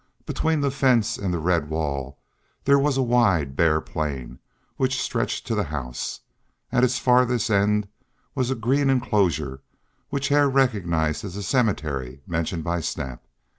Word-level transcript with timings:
Between 0.25 0.61
the 0.61 0.71
fence 0.71 1.15
and 1.15 1.31
the 1.31 1.37
red 1.37 1.69
wall 1.69 2.17
there 2.63 2.79
was 2.79 2.97
a 2.97 3.03
wide 3.03 3.55
bare 3.55 3.79
plain 3.79 4.39
which 4.77 4.99
stretched 4.99 5.45
to 5.45 5.53
the 5.53 5.65
house. 5.65 6.21
At 6.71 6.83
its 6.83 6.97
farthest 6.97 7.51
end 7.51 7.87
was 8.33 8.49
a 8.49 8.55
green 8.55 8.89
enclosure, 8.89 9.61
which 10.09 10.29
Hare 10.29 10.49
recognized 10.49 11.23
as 11.23 11.35
the 11.35 11.43
cemetery 11.43 12.23
mentioned 12.25 12.63
by 12.63 12.79
Snap. 12.81 13.21